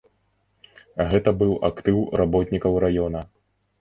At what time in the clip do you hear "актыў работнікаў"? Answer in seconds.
1.71-2.73